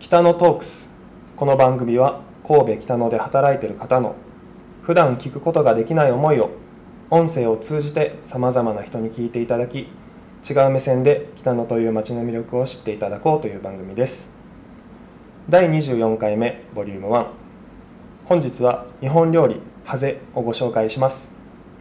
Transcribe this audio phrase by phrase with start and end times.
[0.00, 0.88] 北野トークス。
[1.36, 4.16] この番組は神戸北野で働いている方の
[4.80, 6.52] 普段聞くことができない思いを
[7.10, 9.88] 音声を通じてさまざまな人に聞いていただき
[10.48, 14.30] 違う目線で北野という街の魅力を知っていただこうという番組です。
[15.50, 17.26] 第24回目ボリューム1
[18.24, 21.30] 本日は日本料理ハゼをご紹介します。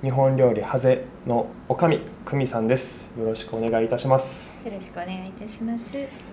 [0.02, 3.12] 日本料理ハゼのおかみ久美さんです。
[3.18, 4.60] よろしくお願いいたします。
[4.66, 5.84] よろしくお願いいたします。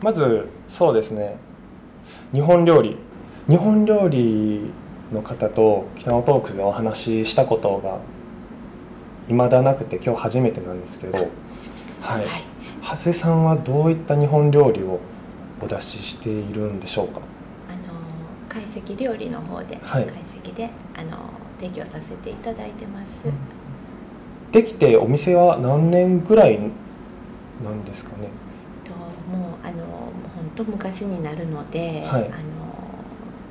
[0.03, 1.37] まずそうですね
[2.33, 2.97] 日本料理
[3.49, 4.71] 日本料理
[5.13, 7.99] の方と北野トークでお話ししたことが
[9.29, 11.29] 未だなくて今日初めてなんですけど、はい。
[12.01, 12.27] はい。
[12.83, 15.01] 長谷さんはどういった日本料理を
[15.63, 17.21] お出ししているんでしょうか？
[17.69, 17.95] あの
[18.49, 20.05] 懐石料理の方で、はい。
[20.05, 21.19] 懐石であの
[21.61, 23.07] 提供させていただいてます。
[24.53, 26.59] できてお店は何年ぐらい
[27.65, 28.29] なんですかね？
[30.57, 32.25] 本当昔になるので、はい。
[32.25, 32.47] あの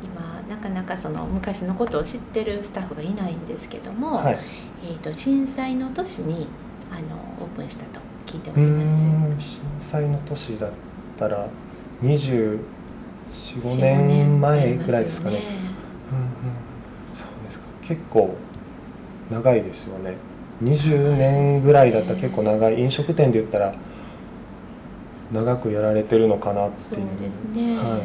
[0.04, 4.40] 今なかなかその昔のことを知ってるスタッフがいないんですけども、はい。
[4.84, 6.48] えっ、と震災の年に
[6.92, 9.02] あのオープンしたと聞いております。
[9.02, 10.72] ん震災の年だっ
[11.18, 11.48] たら
[12.02, 12.60] 245
[13.62, 15.40] 4-5年前ぐらいですかね。
[15.40, 15.70] になりますよ
[16.12, 16.28] うんうん。
[17.14, 17.66] そうですか。
[17.82, 18.36] 結構
[19.30, 20.16] 長いですよね。
[20.64, 22.80] 20年ぐらいだったら結構長い。
[22.80, 23.74] 飲食店で言ったら
[25.34, 27.02] 長くやられてるのかなってそいう。
[27.18, 27.78] うですね。
[27.78, 28.02] はい。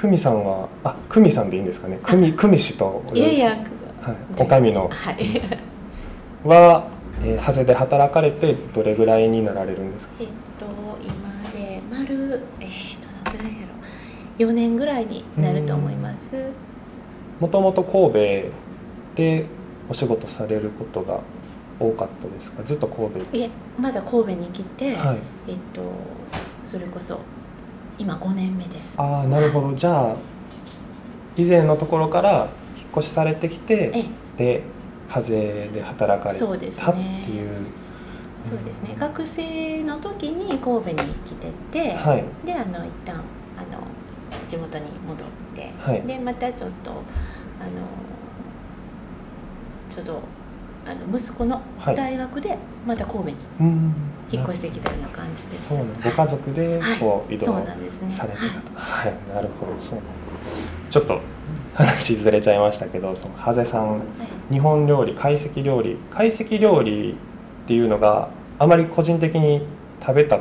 [0.00, 1.98] 久美さんはあ久美さんでいいんですかね。
[2.02, 3.58] 久美久美氏といやいや、はい、
[4.36, 4.88] おかみの。
[4.92, 5.16] はい。
[6.46, 6.86] は、
[7.24, 10.14] えー、ハゼで働かれてどれぐらいになられるんですか？
[10.20, 10.26] えっ
[10.58, 10.66] と
[11.02, 12.68] 今で丸えっ
[13.24, 13.66] とどのぐらいや
[14.38, 16.18] ろ4年ぐらいになると思います。
[17.40, 18.18] もともと神戸
[19.16, 19.46] で
[19.90, 21.20] お仕事されることが
[21.80, 22.62] 多かったですか？
[22.64, 23.36] ずっと神戸。
[23.36, 25.18] いえまだ神戸に来て、はい。
[25.48, 25.82] えっと
[26.64, 27.20] それこそ
[27.98, 28.94] 今5年目です。
[28.96, 29.74] ああなるほど。
[29.74, 30.16] じゃあ
[31.36, 34.04] 以前のところから引っ越しされてきてえ
[34.36, 34.62] で
[35.08, 36.50] ハゼで働かれたっていう。
[36.50, 36.82] そうですね。
[38.50, 38.96] そうですね。
[38.98, 42.24] 学生の時に神戸に来てて、はい。
[42.46, 43.16] であの一旦
[43.56, 43.82] あの
[44.46, 46.02] 地元に戻って、はい。
[46.02, 47.02] でまたちょっとあの
[49.90, 50.22] ちょっと
[50.88, 51.96] あの息子のはい。
[51.96, 52.56] 大学で
[52.86, 53.94] また神戸にうん。
[54.30, 55.68] 引っ越してきたような感じです。
[55.68, 56.98] そうなんご家族ではい。
[56.98, 57.46] こう移動。
[58.08, 58.72] されてはいたと。
[58.74, 59.72] はい、なるほど。
[59.80, 59.98] そう
[60.88, 61.20] ちょっと
[61.74, 64.52] 話ずれちゃいましたけどそのハゼさんはい。
[64.52, 67.14] 日本料理懐石料理懐石料理っ
[67.66, 69.66] ていうのがあまり個人的に
[70.00, 70.40] 食べた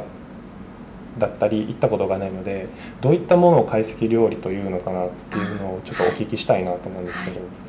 [1.17, 2.67] だったり行ったことがないので
[3.01, 7.39] どういったものを懐石料理というのかなっていうのをちょっとお聞きしたいなと思うんですけど。
[7.39, 7.66] あの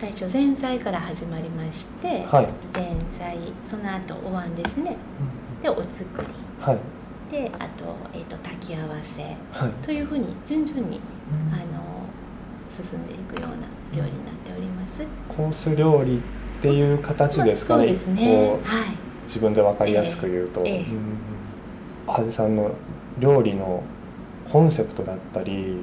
[0.00, 3.36] 最初前菜から始まりまして、はい、前菜
[3.68, 4.96] その後お椀ですね。
[5.62, 6.28] でお作り。
[6.58, 6.78] はい。
[7.30, 9.22] であと,、えー、と炊き合わせ
[9.52, 9.72] はい。
[9.84, 11.00] というふうに順々に
[11.52, 12.06] あの
[12.66, 13.56] 進んでいくような
[13.94, 15.02] 料理になっております。
[15.28, 16.20] コース料理っ
[16.62, 18.58] ていう形ですかね,、そうですね。
[18.64, 18.96] はい。
[19.26, 20.72] 自分で分かりやすく言うと、ええ。
[20.76, 22.12] ええうん。
[22.12, 22.70] ハゼさんの
[23.18, 23.82] 料理の
[24.50, 25.76] コンセプトだったり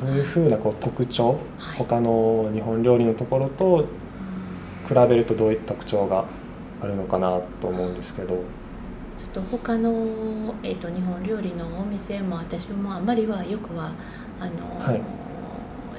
[0.00, 1.78] どういうふうなこう特徴、はい。
[1.78, 3.86] 他の日本料理のところと
[4.86, 6.24] 比べるとどういった特徴が
[6.80, 8.42] あるのかなと思うんですけど。
[9.18, 9.90] ちょっと他の、
[10.62, 13.90] えー、と日本料理のお店も私もあまりはよくは
[14.40, 15.00] あの、はい。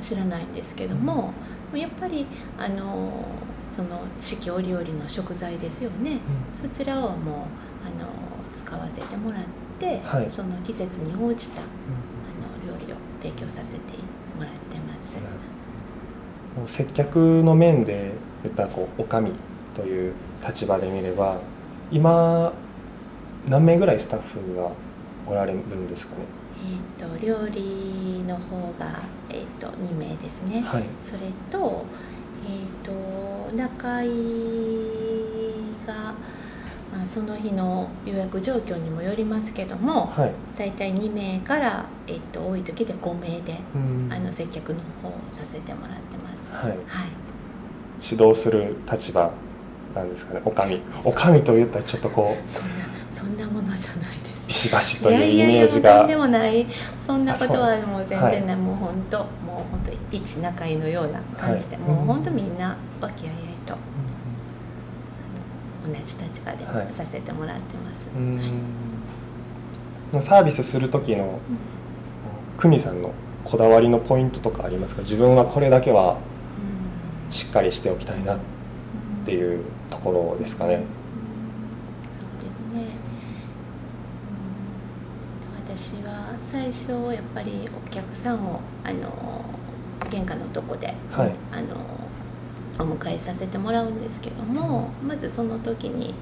[0.01, 1.33] 知らないんですけども、
[1.73, 2.25] やっぱり
[2.57, 3.25] あの
[3.69, 6.19] その四季折々の食材ですよね、
[6.53, 7.16] そちらをもう
[7.85, 8.09] あの
[8.53, 9.43] 使わせてもらっ
[9.77, 10.31] て、はい。
[10.31, 11.61] その季節に応じた
[13.22, 13.63] 提供させて
[14.38, 15.13] もらってます。
[16.57, 18.12] もう接客の面で
[18.44, 19.31] 言ったらこうおかみ
[19.75, 20.13] という
[20.46, 21.40] 立場で見れば
[21.91, 22.52] 今
[23.47, 24.69] 何名ぐらいスタッフが
[25.28, 26.22] おられるんですかね？
[26.62, 30.84] えー、と料理の方が、えー、と2名ですね、はい。
[31.03, 31.19] それ
[31.52, 31.85] と,、
[32.46, 34.08] えー、と中居
[35.88, 36.13] が、
[36.91, 40.31] まあ、その日の予約状況にもよりますけども、はい。
[40.58, 44.09] 大体2名から、えー、と多い時で5名で、うん。
[44.11, 46.29] あの接客の方をさせてもらってま
[46.61, 46.66] す。
[46.66, 46.78] はい。
[46.87, 47.09] はい。
[48.02, 49.31] 指導する立場
[49.96, 50.41] なんですかね。
[50.46, 50.81] おかみ。
[51.03, 54.47] おかみと言ったらちょっとこうそんなそんなものじゃないです。
[54.47, 55.91] ビシバシというイいやいやメージが。
[55.91, 56.66] いやとんでもない。
[57.05, 59.28] そんなことはもう全はい然ない、もう本当もう
[59.72, 61.85] 本当一仲居のような感じで、はい。
[61.85, 63.35] もう本当みんな和気あいあい
[63.66, 63.75] と
[65.91, 66.94] 同じ立場ではい。
[66.94, 68.18] させてもらってます。
[68.18, 68.38] うん。
[68.38, 71.40] はいうんサービスする時の
[72.58, 73.14] 久美さんの
[73.44, 75.02] こだわりのポイントとかありますか？
[75.02, 76.18] 自分はこれだけは
[77.26, 78.40] うんしっかりしておきたいなっ
[79.24, 80.84] ていうところですかね。
[82.12, 82.96] そうですね。
[85.70, 85.78] うん。
[85.78, 89.46] 私は最初やっぱりお客さんをあの
[90.09, 91.32] 玄関のとこで、はい。
[91.52, 91.68] あの
[92.79, 96.14] お迎えさせてもらうんですけども、まずその時に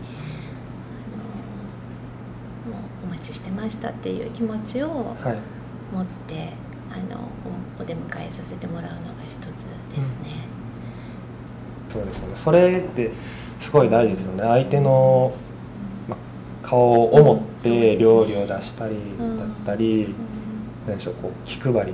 [2.66, 5.38] あのもうお待ちしてましたっていう気持ちをはい。
[5.94, 6.50] 持って
[6.92, 7.30] あの
[7.80, 8.98] おお出迎えさせてもらうのが
[9.30, 10.48] 一つですね。
[11.90, 12.36] そうですよね。
[12.36, 13.12] それって
[13.60, 14.42] すごい大事ですよね。
[14.42, 15.32] 相手の
[16.62, 20.16] 顔を思って料理を出したりんだったり、うん。
[20.88, 21.94] 何でしょうこう気配りとい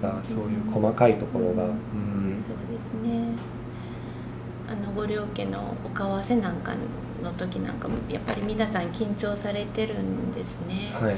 [0.00, 0.24] か、うん。
[0.24, 2.44] そういう細かいところが、ううんん。
[2.46, 3.34] そうですね
[4.72, 6.72] あのご両家のお顔合わせなんか
[7.22, 11.16] の時なんかもやっぱり皆さん緊張されてるんですね、はい。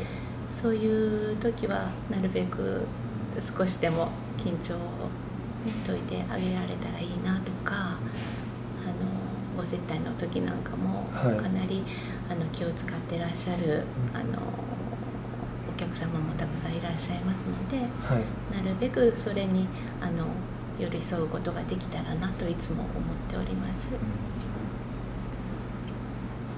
[0.61, 2.83] そういう時はなるべく
[3.56, 4.09] 少しでも
[4.39, 4.79] 緊張を
[5.87, 11.37] 解いてあげられたらいいなとかあのご接待の時なんかもはい。
[11.37, 11.85] かなり、
[12.29, 14.17] あの気を使ってらっしゃる、うん。
[14.17, 14.43] あの
[15.73, 18.65] お客様もたくさんいらっしゃいますのではい。
[18.65, 19.69] なるべくそれに
[20.01, 20.27] あの
[20.79, 22.91] 寄り添うことができたらなといつも思っ
[23.31, 23.91] ております。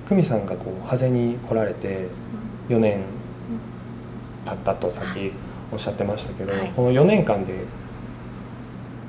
[0.09, 2.07] 久美さんがこうハゼに来られて
[2.69, 3.03] 4年
[4.45, 5.33] 経ったとさっき
[5.73, 6.69] おっしゃってましたけど、はい。
[6.71, 7.53] この4年間で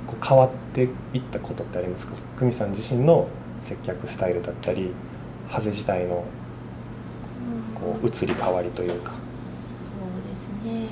[0.08, 2.14] こう変わっていったことってありますか？
[2.40, 3.28] 久美さん自身の
[3.62, 4.92] 接客スタイルだったり
[5.48, 6.26] ハゼ自体の
[7.76, 9.12] こう移り変わりというか。
[9.12, 9.18] そ
[9.98, 10.88] うですね、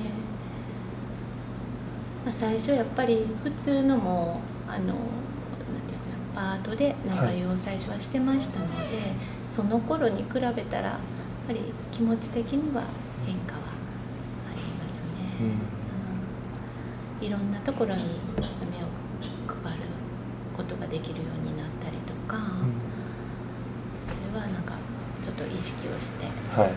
[2.26, 4.98] まあ、最初やっぱり普通のもうあのなんてい
[5.94, 5.98] う
[6.34, 8.98] かなパートで仲居を最初はしてましたので、
[9.46, 10.98] その頃に比べたらやっ
[11.46, 11.60] ぱり
[11.92, 12.82] 気持ち的には
[13.24, 13.60] 変化は
[14.50, 15.46] ありますね、うん。
[17.20, 17.26] うん。
[17.28, 18.02] いろんなところに
[18.36, 18.48] 目を
[19.62, 19.84] 配る
[20.56, 22.42] ことができるようになったりとか、
[24.04, 24.72] それはなんか
[25.22, 26.72] ちょっと意識をしてやはい。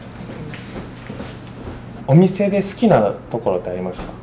[2.05, 4.13] お店で好きなところってありますか？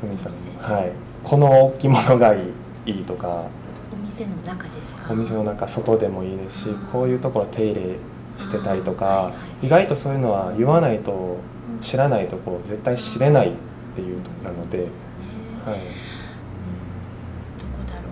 [0.00, 0.92] 久美さんのはい。
[1.24, 2.48] この置物がい
[2.86, 3.46] いいいとか。
[3.92, 5.12] お店の中ですか？
[5.12, 6.86] お店の中外でもいいですしうん。
[6.86, 7.96] こういうところ手入れ
[8.38, 13.52] してたりとかはい意外とそういうのは言わないとうん知らないところ絶対知れないっ
[13.94, 14.78] ていうとこなので。
[14.78, 14.84] ね。
[14.84, 15.78] はい。
[15.78, 15.84] うん。
[15.84, 18.04] どこだろう？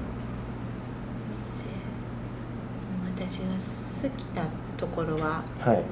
[3.06, 3.44] お店私が
[4.02, 5.76] 好きなところははい。
[5.76, 5.84] でも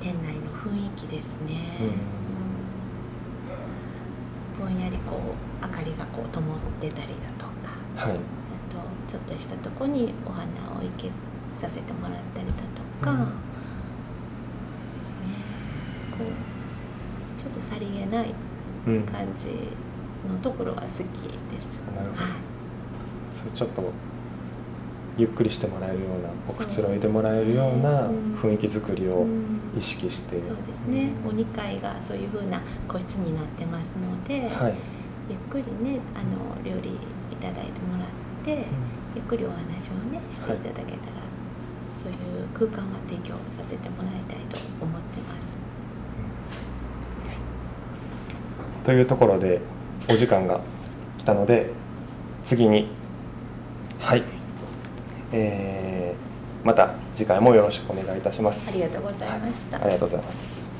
[0.00, 1.92] 店内の雰囲気ですね、うんうん
[4.62, 6.44] ぼんやりこう明かりがこう灯っ
[6.80, 8.12] てたりだとかはい。
[8.12, 8.20] あと
[9.08, 11.10] ちょっとしたとこにお花を生け
[11.60, 13.18] させてもらったりだとか、うん。
[13.18, 13.28] です
[15.26, 15.34] ね。
[16.16, 18.34] こうちょっとさりげない
[18.86, 19.02] うん。
[19.02, 19.46] 感じ
[20.28, 21.78] のところは好きです。
[21.94, 22.22] なるほど。
[22.22, 22.32] はい。
[23.32, 23.82] それちょっと
[25.18, 28.34] ゆっくりしてもらえるようなおくつろいでもらえるようなうん。
[28.40, 29.60] 雰囲気作りをうん。
[29.76, 30.40] 意識して。
[30.40, 34.74] そうですね、お2階がそういう風な個室になってますので、はい。
[35.30, 38.08] ゆっくりねあの料理いただいてもらっ
[38.44, 38.66] て、
[39.14, 41.22] ゆっくりお話をねしていただけたら、
[42.02, 45.52] そういう空間は提供させてもらいたいと思ってます。
[48.84, 49.60] というところで
[50.10, 50.60] お時間が
[51.18, 51.70] 来たので
[52.42, 52.88] 次に
[54.00, 54.24] はい、
[55.32, 56.32] えー
[56.64, 59.76] また次回もよろしくお願いいたしますありがとうございました。
[59.82, 60.71] ありがとうございます